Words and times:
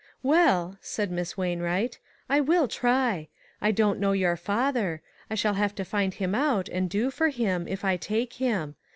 "Well," 0.23 0.79
said 0.81 1.11
Miss 1.11 1.37
Wainwright, 1.37 1.99
"I 2.27 2.41
will 2.41 2.67
try. 2.67 3.27
I 3.61 3.69
don't 3.69 3.99
know 3.99 4.13
your 4.13 4.35
father. 4.35 5.03
I 5.29 5.35
shall 5.35 5.53
have 5.53 5.75
to 5.75 5.85
find 5.85 6.15
him 6.15 6.33
out, 6.33 6.67
and 6.67 6.89
do 6.89 7.11
for 7.11 7.29
him, 7.29 7.67
if 7.67 7.85
I 7.85 7.97
take 7.97 8.33
him. 8.33 8.73